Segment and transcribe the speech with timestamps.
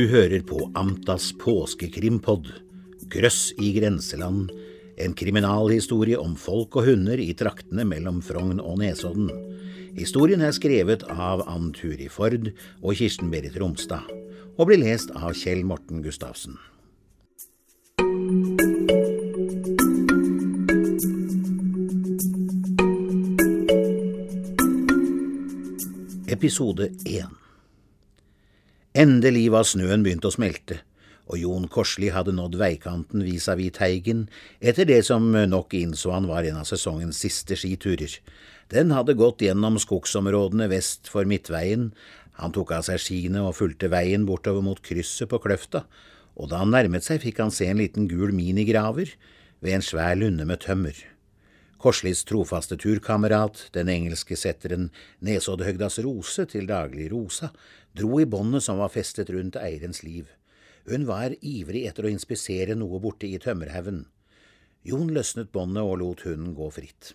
[0.00, 2.46] Du hører på Amtas påskekrimpod,
[3.12, 4.46] Grøss i grenseland,
[4.96, 9.28] en kriminalhistorie om folk og hunder i traktene mellom Frogn og Nesodden.
[9.98, 12.48] Historien er skrevet av Ann Turi Ford
[12.80, 14.08] og Kirsten Berit Romstad,
[14.56, 16.56] og blir lest av Kjell Morten Gustavsen.
[26.32, 27.36] Episode 1
[29.00, 30.76] Endelig var snøen begynt å smelte,
[31.30, 34.26] og Jon Korsli hadde nådd veikanten vis-à-vis Teigen
[34.60, 38.18] etter det som nok innså han var en av sesongens siste skiturer.
[38.68, 41.94] Den hadde gått gjennom skogsområdene vest for Midtveien,
[42.42, 45.86] han tok av seg skiene og fulgte veien bortover mot krysset på Kløfta,
[46.36, 49.14] og da han nærmet seg fikk han se en liten gul minigraver
[49.64, 50.98] ved en svær lunde med tømmer.
[51.80, 54.90] Korslis trofaste turkamerat, den engelske setteren
[55.24, 57.48] Nesoddhøgdas Rose, til daglig Rosa,
[57.96, 60.28] dro i båndet som var festet rundt eierens liv.
[60.88, 64.04] Hun var ivrig etter å inspisere noe borte i tømmerhaugen.
[64.86, 67.14] Jon løsnet båndet og lot hunden gå fritt.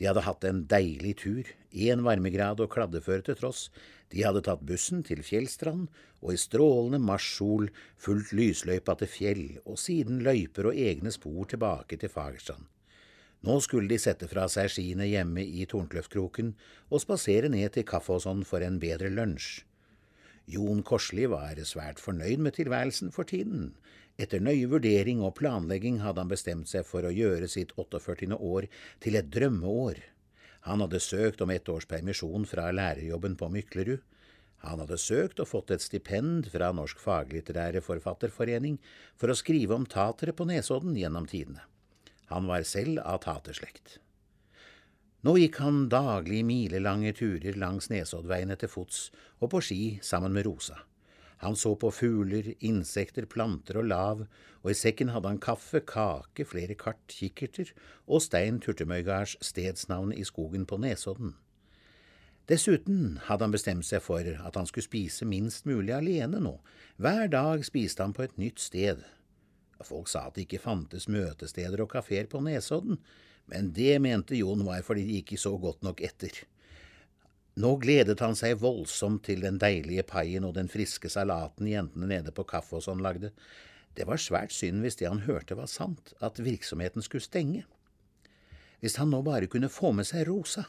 [0.00, 3.66] De hadde hatt en deilig tur, én varmegrad og kladdeføre til tross,
[4.10, 5.88] de hadde tatt bussen til Fjellstrand
[6.20, 7.68] og i strålende marssol
[8.00, 12.64] fulgt lysløypa til Fjell og siden løyper og egne spor tilbake til Fagerstrand.
[13.46, 16.52] Nå skulle de sette fra seg skiene hjemme i Tornkløftkroken
[16.90, 19.62] og spasere ned til Kaffåsson for en bedre lunsj.
[20.50, 23.70] Jon Korsli var svært fornøyd med tilværelsen for tiden.
[24.20, 28.36] Etter nøye vurdering og planlegging hadde han bestemt seg for å gjøre sitt 48.
[28.36, 28.68] år
[29.00, 30.02] til et drømmeår.
[30.68, 34.04] Han hadde søkt om ett års permisjon fra lærerjobben på Myklerud.
[34.68, 38.76] Han hadde søkt og fått et stipend fra Norsk faglitterære forfatterforening
[39.16, 41.69] for å skrive om tatere på Nesodden gjennom tidene.
[42.30, 43.98] Han var selv av taterslekt.
[45.26, 49.10] Nå gikk han daglig milelange turer langs Nesoddveiene til fots
[49.40, 50.78] og på ski sammen med Rosa.
[51.40, 54.24] Han så på fugler, insekter, planter og lav,
[54.60, 57.72] og i sekken hadde han kaffe, kake, flere kart, kikkerter
[58.06, 61.34] og Stein Turtemøygards stedsnavn i skogen på Nesodden.
[62.50, 66.58] Dessuten hadde han bestemt seg for at han skulle spise minst mulig alene nå.
[67.00, 69.04] Hver dag spiste han på et nytt sted,
[69.86, 73.00] Folk sa at det ikke fantes møtesteder og kafeer på Nesodden,
[73.50, 76.34] men det mente Jon var fordi de ikke så godt nok etter.
[77.60, 82.32] Nå gledet han seg voldsomt til den deilige paien og den friske salaten jentene nede
[82.32, 83.32] på kaffe og sånn lagde.
[83.98, 87.64] Det var svært synd hvis det han hørte var sant, at virksomheten skulle stenge.
[88.80, 90.68] Hvis han nå bare kunne få med seg Rosa.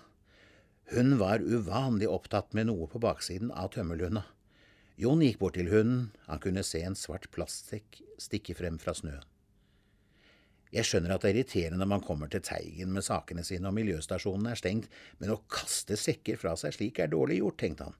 [0.92, 4.26] Hun var uvanlig opptatt med noe på baksiden av tømmerlunda.
[5.02, 9.24] Jon gikk bort til hunden, han kunne se en svart plastsekk stikke frem fra snøen.
[10.72, 13.76] Jeg skjønner at det er irriterende når man kommer til Teigen med sakene sine og
[13.76, 17.98] miljøstasjonen er stengt, men å kaste sekker fra seg slik er dårlig gjort, tenkte han.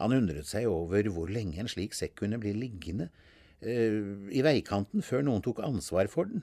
[0.00, 4.00] Han undret seg over hvor lenge en slik sekk kunne bli liggende uh,
[4.32, 6.42] i veikanten før noen tok ansvar for den.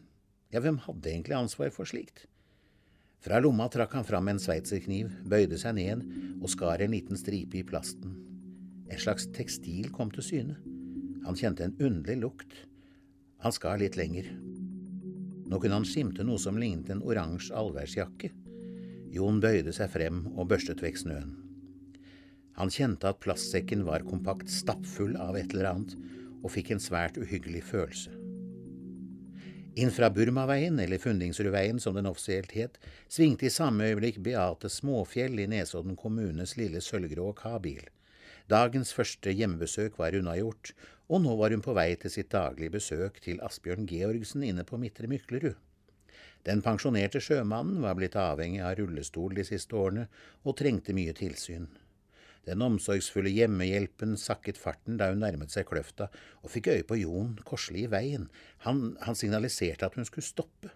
[0.54, 2.28] Ja, hvem hadde egentlig ansvar for slikt?
[3.26, 6.06] Fra lomma trakk han fram en sveitserkniv, bøyde seg ned
[6.40, 8.29] og skar en liten stripe i plasten.
[8.90, 10.58] En slags tekstil kom til syne.
[11.26, 12.56] Han kjente en underlig lukt.
[13.46, 14.32] Han skar litt lenger.
[15.50, 18.32] Nå kunne han skimte noe som lignet en oransje allværsjakke.
[19.14, 21.36] Jon bøyde seg frem og børstet vekk snøen.
[22.60, 25.94] Han kjente at plastsekken var kompakt stappfull av et eller annet,
[26.44, 28.12] og fikk en svært uhyggelig følelse.
[29.80, 32.76] Inn fra Burmaveien, eller Fundingsrudveien som den offisielt het,
[33.08, 37.86] svingte i samme øyeblikk Beate Småfjell i Nesodden kommunes lille sølvgrå K-bil.
[38.50, 40.72] Dagens første hjemmebesøk var unnagjort,
[41.06, 44.80] og nå var hun på vei til sitt daglige besøk til Asbjørn Georgsen inne på
[44.82, 45.54] Midtre Myklerud.
[46.48, 50.08] Den pensjonerte sjømannen var blitt avhengig av rullestol de siste årene
[50.42, 51.68] og trengte mye tilsyn.
[52.48, 56.08] Den omsorgsfulle hjemmehjelpen sakket farten da hun nærmet seg kløfta
[56.42, 58.30] og fikk øye på Jon Korsli i veien.
[58.66, 60.72] Han, han signaliserte at hun skulle stoppe.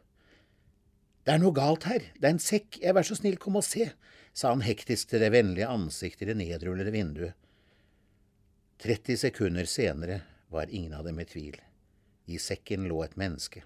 [1.23, 3.65] Det er noe galt her, det er en sekk, jeg vær så snill, kom og
[3.65, 3.93] se,
[4.35, 7.39] sa han hektisk til det vennlige ansiktet i det nedrullede vinduet.
[8.83, 11.55] 30 sekunder senere var ingen av dem i tvil.
[12.25, 13.61] I sekken lå et menneske.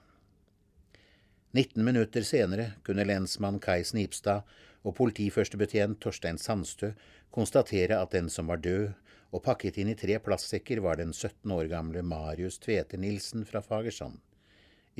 [1.57, 4.45] 19 minutter senere kunne lensmann Kai Snipstad
[4.83, 6.91] og politiførstebetjent Torstein Sandstø
[7.33, 8.91] konstatere at den som var død
[9.33, 13.63] og pakket inn i tre plastsekker, var den 17 år gamle Marius Tvete Nilsen fra
[13.65, 14.19] Fagersand.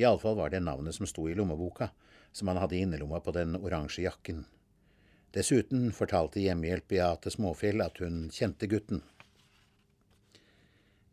[0.02, 1.92] Iallfall var det navnet som sto i lommeboka,
[2.32, 4.42] som han hadde i innerlomma på den oransje jakken.
[5.30, 9.04] Dessuten fortalte hjemmehjelp Beate Småfjell at hun kjente gutten.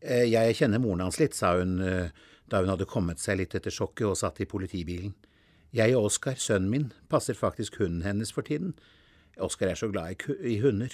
[0.05, 2.13] Eh, jeg kjenner moren hans litt, sa hun eh,
[2.51, 5.15] da hun hadde kommet seg litt etter sjokket og satt i politibilen.
[5.75, 8.75] Jeg og Oskar, sønnen min, passer faktisk hunden hennes for tiden.
[9.41, 10.93] Oskar er så glad i hunder,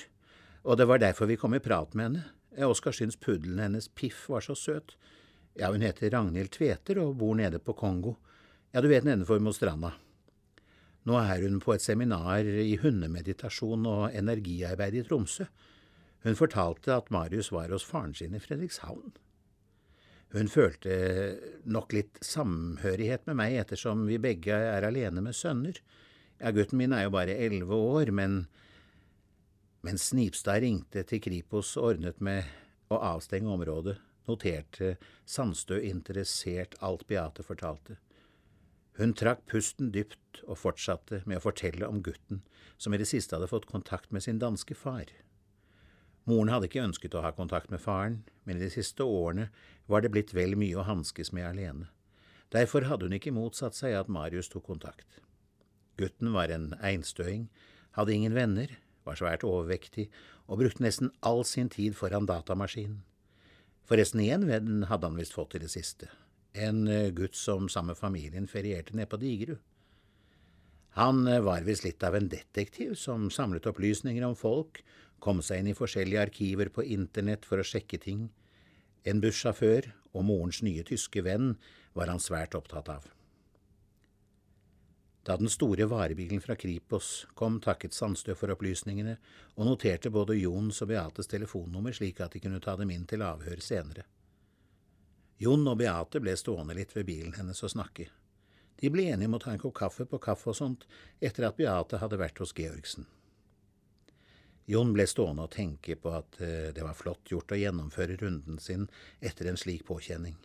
[0.64, 2.24] og det var derfor vi kom i prat med henne.
[2.66, 4.96] Oskar syns puddelen hennes Piff var så søt.
[5.60, 8.16] Ja, hun heter Ragnhild Tveter og bor nede på Kongo.
[8.72, 9.92] Ja, du vet nedenfor mot stranda.
[11.08, 15.48] Nå er hun på et seminar i hundemeditasjon og energiarbeid i Tromsø.
[16.22, 19.14] Hun fortalte at Marius var hos faren sin i Fredrikshavn.
[20.32, 20.94] Hun følte
[21.68, 25.82] nok litt samhørighet med meg ettersom vi begge er alene med sønner.
[26.40, 28.46] Ja, gutten min er jo bare elleve år, men
[29.84, 32.48] mens Snipstad ringte til Kripos og ordnet med
[32.94, 33.98] å avstenge området,
[34.30, 34.94] noterte
[35.26, 37.98] Sandstø interessert alt Beate fortalte.
[39.00, 42.44] Hun trakk pusten dypt og fortsatte med å fortelle om gutten
[42.78, 45.10] som i det siste hadde fått kontakt med sin danske far.
[46.30, 49.50] Moren hadde ikke ønsket å ha kontakt med faren, men i de siste årene
[49.90, 51.90] var det blitt vel mye å hanskes med alene.
[52.54, 55.22] Derfor hadde hun ikke motsatt seg at Marius tok kontakt.
[55.98, 57.48] Gutten var en einstøing,
[57.98, 58.76] hadde ingen venner,
[59.08, 60.10] var svært overvektig
[60.48, 63.02] og brukte nesten all sin tid foran datamaskinen.
[63.90, 66.08] Forresten én venn hadde han visst fått i det siste,
[66.54, 69.60] en eh, gutt som sammen med familien ferierte ned på Digerud.
[71.00, 74.84] Han eh, var visst litt av en detektiv som samlet opplysninger om folk,
[75.22, 78.28] kom seg inn i forskjellige arkiver på internett for å sjekke ting.
[79.08, 81.56] En bussjåfør og morens nye tyske venn
[81.98, 83.10] var han svært opptatt av.
[85.24, 89.20] Da den store varebilen fra Kripos kom, takket Sandstø for opplysningene
[89.54, 93.22] og noterte både Jons og Beates telefonnummer slik at de kunne ta dem inn til
[93.22, 94.08] avhør senere.
[95.42, 98.10] Jon og Beate ble stående litt ved bilen hennes og snakke.
[98.82, 100.88] De ble enige om å ta en kopp kaffe på kaffe og sånt
[101.22, 103.06] etter at Beate hadde vært hos Georgsen.
[104.70, 108.60] Jon ble stående og tenke på at eh, det var flott gjort å gjennomføre runden
[108.62, 108.88] sin
[109.20, 110.38] etter en slik påkjenning.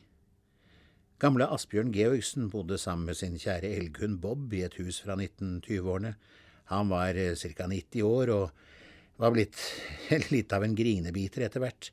[1.20, 6.16] Gamle Asbjørn Georgsen bodde sammen med sin kjære elghund Bob i et hus fra 1920-årene.
[6.72, 7.68] Han var eh, ca.
[7.70, 8.66] 90 år og
[9.20, 9.60] var blitt
[10.34, 11.92] litt av en grinebiter etter hvert.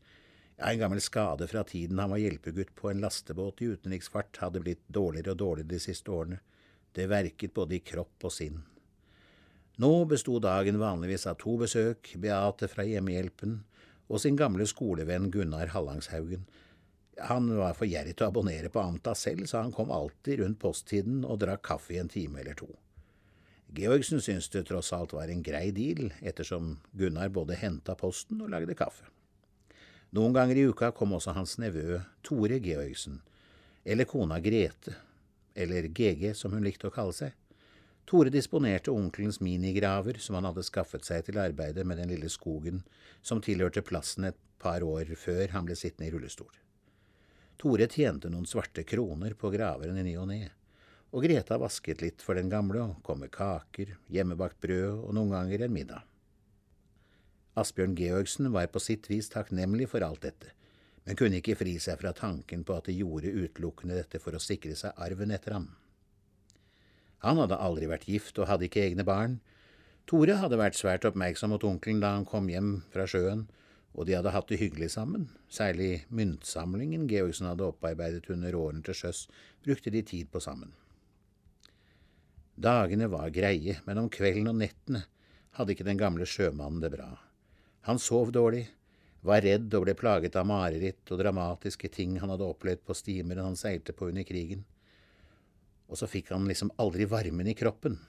[0.64, 4.84] En gammel skade fra tiden han var hjelpegutt på en lastebåt i utenriksfart, hadde blitt
[4.88, 6.40] dårligere og dårligere de siste årene.
[6.94, 8.62] Det verket både i kropp og sinn.
[9.82, 13.56] Nå besto dagen vanligvis av to besøk, Beate fra Hjemmehjelpen
[14.06, 16.44] og sin gamle skolevenn Gunnar Hallangshaugen.
[17.26, 20.62] Han var for gjerrig til å abonnere på Amta selv, så han kom alltid rundt
[20.62, 22.70] posttiden og drakk kaffe i en time eller to.
[23.74, 28.54] Georgsen syntes det tross alt var en grei deal, ettersom Gunnar både henta posten og
[28.54, 29.10] lagde kaffe.
[30.14, 33.24] Noen ganger i uka kom også hans nevø Tore Georgsen,
[33.82, 34.94] eller kona Grete,
[35.58, 37.34] eller GG som hun likte å kalle seg.
[38.06, 42.82] Tore disponerte onkelens minigraver som han hadde skaffet seg til arbeidet med den lille skogen
[43.22, 46.52] som tilhørte plassen et par år før han ble sittende i rullestol.
[47.58, 50.42] Tore tjente noen svarte kroner på graveren i ny og ne,
[51.14, 55.32] og Greta vasket litt for den gamle og kom med kaker, hjemmebakt brød og noen
[55.36, 56.02] ganger en middag.
[57.56, 60.50] Asbjørn Georgsen var på sitt vis takknemlig for alt dette,
[61.06, 64.42] men kunne ikke fri seg fra tanken på at de gjorde utelukkende dette for å
[64.42, 65.70] sikre seg arven etter ham.
[67.24, 69.40] Han hadde aldri vært gift og hadde ikke egne barn.
[70.10, 73.46] Tore hadde vært svært oppmerksom mot onkelen da han kom hjem fra sjøen,
[73.94, 78.98] og de hadde hatt det hyggelig sammen, særlig myntsamlingen Georgsen hadde opparbeidet under årene til
[78.98, 79.28] sjøs,
[79.64, 80.74] brukte de tid på sammen.
[82.54, 85.06] Dagene var greie, men om kvelden og nettene
[85.58, 87.08] hadde ikke den gamle sjømannen det bra.
[87.88, 88.66] Han sov dårlig,
[89.24, 93.48] var redd og ble plaget av mareritt og dramatiske ting han hadde opplevd på stimeren
[93.48, 94.66] han seilte på under krigen.
[95.92, 98.00] Og så fikk han liksom aldri varmen i kroppen.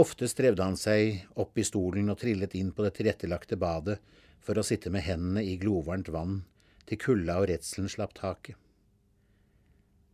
[0.00, 3.98] Ofte strevde han seg opp i stolen og trillet inn på det tilrettelagte badet
[4.42, 6.40] for å sitte med hendene i glovarmt vann
[6.88, 8.56] til kulda og redselen slapp taket.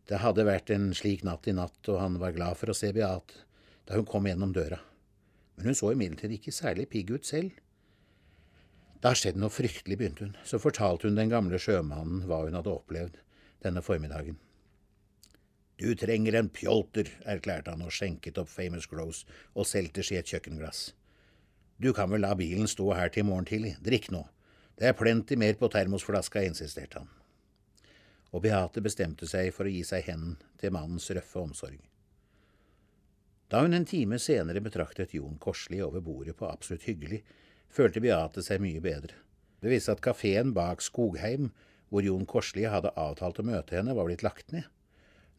[0.09, 2.91] Det hadde vært en slik natt i natt, og han var glad for å se
[2.95, 3.45] Beate
[3.87, 4.79] da hun kom gjennom døra,
[5.55, 7.53] men hun så imidlertid ikke særlig pigg ut selv.
[8.99, 10.35] Det har skjedd noe fryktelig, begynte hun.
[10.43, 13.21] Så fortalte hun den gamle sjømannen hva hun hadde opplevd
[13.63, 14.35] denne formiddagen.
[15.79, 19.23] Du trenger en pjolter, erklærte han og skjenket opp Famous Gross
[19.55, 20.89] og selters i et kjøkkenglass.
[21.79, 24.25] Du kan vel la bilen stå her til i morgen tidlig, drikk nå,
[24.79, 27.09] det er plenty mer på termosflaska, insisterte han.
[28.31, 31.81] Og Beate bestemte seg for å gi seg hen til mannens røffe omsorg.
[33.51, 37.23] Da hun en time senere betraktet Jon Korsli over bordet på Absolutt hyggelig,
[37.67, 39.17] følte Beate seg mye bedre.
[39.59, 41.49] Det viste at kafeen bak Skogheim,
[41.89, 44.69] hvor Jon Korsli hadde avtalt å møte henne, var blitt lagt ned.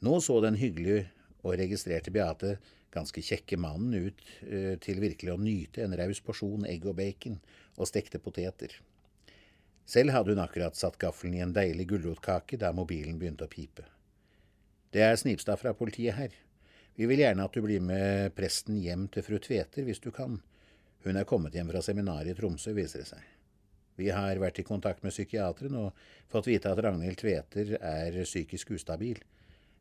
[0.00, 1.08] Nå så den hyggelige
[1.44, 2.54] og registrerte Beate
[2.94, 7.38] ganske kjekke mannen ut uh, til virkelig å nyte en raus porsjon egg og bacon
[7.76, 8.74] og stekte poteter.
[9.90, 13.86] Selv hadde hun akkurat satt gaffelen i en deilig gulrotkake da mobilen begynte å pipe.
[14.90, 16.32] Det er Snipstad fra politiet her.
[16.98, 20.40] Vi vil gjerne at du blir med presten hjem til fru Tveter hvis du kan,
[21.04, 23.22] hun er kommet hjem fra seminaret i Tromsø, viser det seg.
[24.00, 26.02] Vi har vært i kontakt med psykiateren og
[26.32, 29.20] fått vite at Ragnhild Tveter er psykisk ustabil.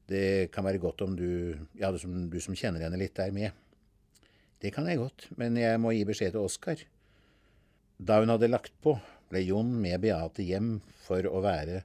[0.10, 3.34] Det kan være godt om du, ja, du som, du som kjenner henne litt, er
[3.36, 3.54] med.
[4.60, 6.82] Det kan jeg godt, men jeg må gi beskjed til Oskar.
[8.00, 8.96] Da hun hadde lagt på,
[9.30, 11.84] ble Jon med Beate hjem for å være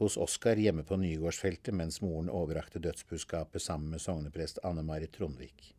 [0.00, 5.74] hos Oskar hjemme på Nygårdsfeltet mens moren overrakte dødsbudskapet sammen med sogneprest Anne Marit Trondvik.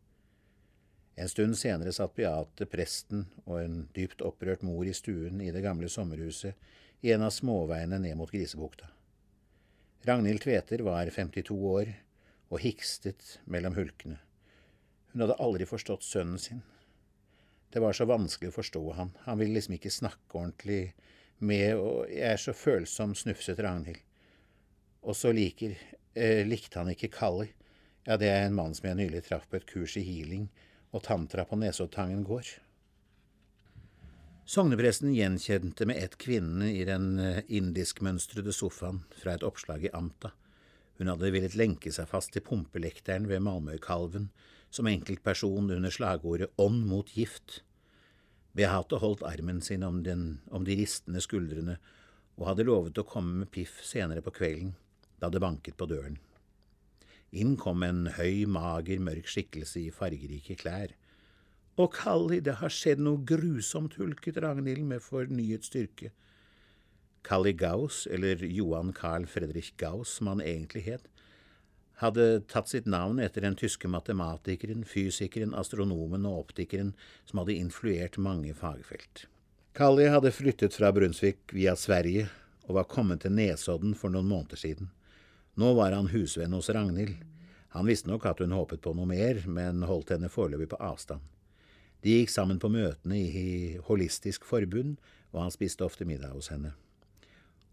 [1.18, 5.64] En stund senere satt Beate, presten og en dypt opprørt mor i stuen i det
[5.64, 8.86] gamle sommerhuset i en av småveiene ned mot Grisebukta.
[10.04, 11.90] Ragnhild Tveter var 52 år
[12.50, 14.16] og hikstet mellom hulkene.
[15.12, 16.62] Hun hadde aldri forstått sønnen sin.
[17.70, 19.12] Det var så vanskelig å forstå han.
[19.28, 20.80] Han ville liksom ikke snakke ordentlig
[21.38, 24.02] med, og jeg er så følsom, snufset Ragnhild.
[25.06, 25.78] Og så liker,
[26.14, 27.52] eh, likte han ikke Kalli.
[28.02, 30.48] Ja, det er en mann som jeg nylig traff på et kurs i healing
[30.90, 32.50] og tantra på Nesoddtangen gård.
[34.52, 40.28] Sognepresten gjenkjente med ett kvinnen i den eh, indiskmønstrede sofaen fra et oppslag i Amta.
[40.98, 44.26] Hun hadde villet lenke seg fast til pumpelekteren ved Malmøykalven
[44.68, 47.62] som enkeltperson under slagordet Ånd mot gift.
[48.52, 51.78] Beate holdt armen sin om, den, om de ristende skuldrene
[52.36, 54.74] og hadde lovet å komme med piff senere på kvelden,
[55.16, 56.20] da det banket på døren.
[57.32, 60.92] Inn kom en høy, mager, mørk skikkelse i fargerike klær.
[61.80, 66.10] Å, Kalli, det har skjedd noe grusomt, hulket Ragnhild med fornyet styrke.
[67.24, 71.08] Kalli Gauss, eller Johan Carl Fredrik Gauss som han egentlig het,
[72.02, 76.92] hadde tatt sitt navn etter den tyske matematikeren, fysikeren, astronomen og optikeren
[77.30, 79.26] som hadde influert mange fagfelt.
[79.72, 82.26] Kalli hadde flyttet fra Brunsvik via Sverige
[82.66, 84.90] og var kommet til Nesodden for noen måneder siden.
[85.56, 87.16] Nå var han husvenn hos Ragnhild.
[87.72, 91.22] Han visste nok at hun håpet på noe mer, men holdt henne foreløpig på avstand.
[92.02, 93.48] De gikk sammen på møtene i
[93.86, 94.96] Holistisk Forbund,
[95.30, 96.74] og han spiste ofte middag hos henne.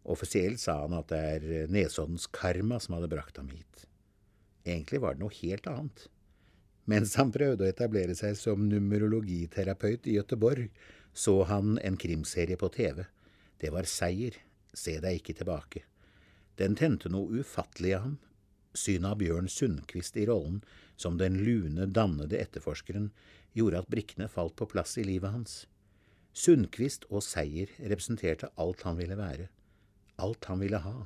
[0.09, 3.87] Offisielt sa han at det er Nesoddens karma som hadde brakt ham hit.
[4.65, 6.05] Egentlig var det noe helt annet.
[6.89, 10.69] Mens han prøvde å etablere seg som numerologiterapeut i Gøteborg,
[11.13, 13.03] så han en krimserie på TV.
[13.61, 14.37] Det var Seier,
[14.73, 15.79] Se deg ikke tilbake.
[16.61, 18.17] Den tente noe ufattelig av ham.
[18.77, 20.59] Synet av Bjørn Sundquist i rollen
[20.99, 23.07] som den lune, dannede etterforskeren
[23.57, 25.53] gjorde at brikkene falt på plass i livet hans.
[26.33, 29.47] Sundquist og seier representerte alt han ville være,
[30.21, 30.97] alt han ville ha.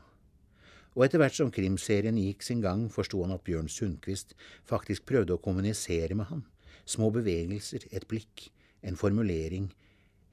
[0.94, 4.36] Og etter hvert som krimserien gikk sin gang, forsto han at Bjørn Sundquist
[4.70, 6.44] faktisk prøvde å kommunisere med ham.
[6.86, 8.50] Små bevegelser, et blikk,
[8.84, 9.72] en formulering,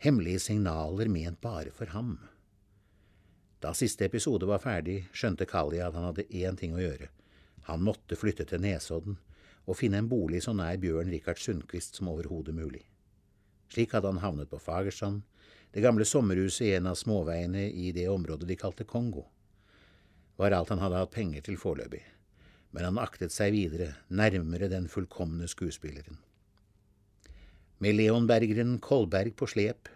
[0.03, 2.19] hemmelige signaler ment bare for ham.
[3.61, 7.09] Da siste episode var ferdig, skjønte Kalli at han hadde én ting å gjøre.
[7.69, 9.19] Han måtte flytte til Nesodden
[9.71, 12.83] og finne en bolig så nær Bjørn Rikard Sundquist som overhodet mulig.
[13.71, 15.23] Slik hadde han havnet på Fagerstrand,
[15.71, 19.29] det gamle sommerhuset i en av småveiene i det området de kalte Kongo.
[20.41, 22.03] Var alt han hadde hatt penger til foreløpig,
[22.75, 26.19] men han aktet seg videre, nærmere den fullkomne skuespilleren.
[27.79, 29.89] Med leonbergeren Kolberg på slep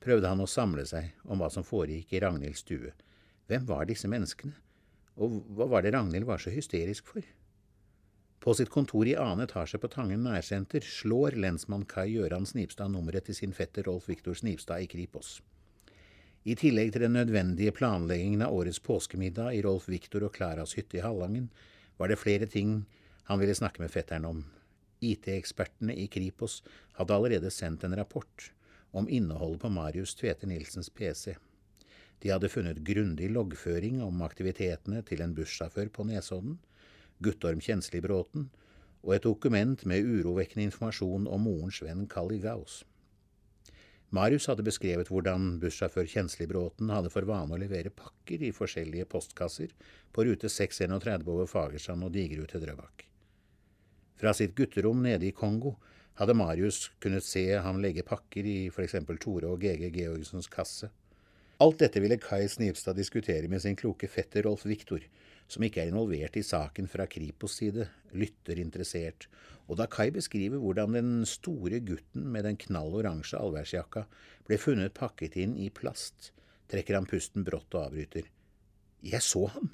[0.00, 2.94] prøvde han å samle seg om hva som foregikk i Ragnhilds stue.
[3.50, 4.54] Hvem var disse menneskene,
[5.18, 7.26] og hva var det Ragnhild var så hysterisk for?
[8.40, 13.26] På sitt kontor i annen etasje på Tangen nærsenter slår lensmann Kai Gjøran Snipstad nummeret
[13.28, 15.42] til sin fetter Rolf Viktor Snipstad i Kripos.
[16.48, 20.96] I tillegg til den nødvendige planleggingen av årets påskemiddag i Rolf Viktor og Klaras hytte
[20.96, 21.50] i Hallangen,
[22.00, 22.78] var det flere ting
[23.28, 24.40] han ville snakke med fetteren om.
[25.04, 26.62] IT-ekspertene i Kripos
[26.96, 28.48] hadde allerede sendt en rapport
[28.96, 31.36] om innholdet på Marius Tvete Nilsens PC.
[32.24, 36.56] De hadde funnet grundig loggføring om aktivitetene til en bussjåfør på Nesodden,
[37.24, 38.48] Guttorm Kjensli-Bråten,
[39.04, 42.82] og et dokument med urovekkende informasjon om morens venn Kalli Gaus.
[44.10, 49.70] Marius hadde beskrevet hvordan bussjåfør Kjensli-Bråten hadde for vane å levere pakker i forskjellige postkasser
[50.10, 53.04] på rute 631 over Fagersand og Digerud til Drøbak.
[54.20, 55.76] Fra sitt gutterom nede i Kongo
[56.18, 60.90] hadde Marius kunnet se ham legge pakker i eksempel Tore og GG Georgsens kasse.
[61.60, 65.02] Alt dette ville Kai Snivstad diskutere med sin kloke fetter Rolf Viktor,
[65.50, 67.84] som ikke er involvert i saken fra Kripos side,
[68.16, 69.26] lytter interessert,
[69.68, 74.06] og da Kai beskriver hvordan den store gutten med den knall oransje allværsjakka
[74.48, 76.30] ble funnet pakket inn i plast,
[76.72, 78.30] trekker han pusten brått og avbryter.
[79.04, 79.68] Jeg så ham!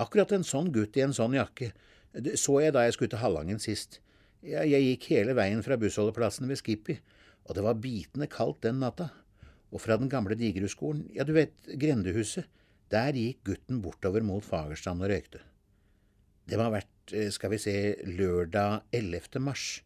[0.00, 1.72] Akkurat en sånn gutt i en sånn jakke
[2.10, 4.00] det så jeg da jeg skulle til Hallangen sist.
[4.42, 6.96] Jeg, jeg gikk hele veien fra bussholdeplassen ved Skippy,
[7.46, 9.10] og det var bitende kaldt den natta.
[9.70, 12.48] Og fra den gamle Digerudskolen, ja, du vet, grendehuset,
[12.90, 15.44] der gikk gutten bortover mot Fagerstrand og røykte.
[16.50, 19.38] Det må ha vært, eh, skal vi se, lørdag 11.
[19.38, 19.82] mars.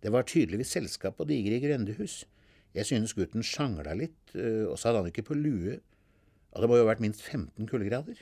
[0.00, 2.24] Det var tydeligvis selskap på Digre grendehus.
[2.74, 5.80] Jeg synes gutten sjangla litt, øh, og så hadde han ikke på lue.
[6.52, 8.18] Og det må jo ha vært minst 15 kuldegrader.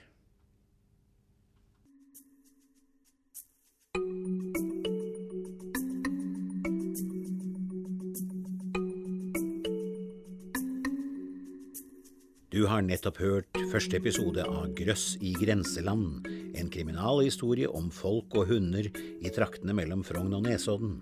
[12.52, 18.50] Du har nettopp hørt første episode av Grøss i grenseland, en kriminalhistorie om folk og
[18.50, 20.99] hunder i traktene mellom Frogn og Nesodden.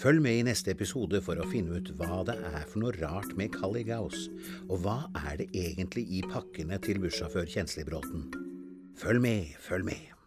[0.00, 3.34] Følg med i neste episode for å finne ut hva det er for noe rart
[3.36, 4.30] med Kalligaus,
[4.70, 8.30] og hva er det egentlig i pakkene til bussjåfør Kjenslibråten.
[8.96, 10.19] Følg med, følg med.